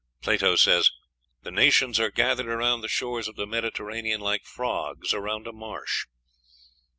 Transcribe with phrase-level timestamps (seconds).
[0.19, 0.89] Plato says,
[1.43, 6.07] "the nations are gathered around the shores of the Mediterranean like frogs around a marsh."